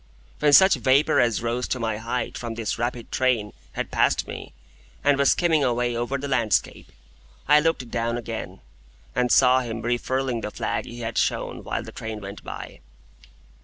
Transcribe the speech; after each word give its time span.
When 0.39 0.51
such 0.51 0.73
vapour 0.77 1.19
as 1.19 1.43
rose 1.43 1.67
to 1.67 1.79
my 1.79 1.97
height 1.97 2.35
from 2.35 2.55
this 2.55 2.79
rapid 2.79 3.11
train 3.11 3.53
had 3.73 3.91
passed 3.91 4.27
me, 4.27 4.51
and 5.03 5.15
was 5.15 5.29
skimming 5.33 5.63
away 5.63 5.95
over 5.95 6.17
the 6.17 6.27
landscape, 6.27 6.91
I 7.47 7.59
looked 7.59 7.91
down 7.91 8.17
again, 8.17 8.61
and 9.15 9.31
saw 9.31 9.59
him 9.59 9.83
refurling 9.83 10.41
the 10.41 10.49
flag 10.49 10.85
he 10.85 11.01
had 11.01 11.19
shown 11.19 11.63
while 11.63 11.83
the 11.83 11.91
train 11.91 12.19
went 12.19 12.43
by. 12.43 12.79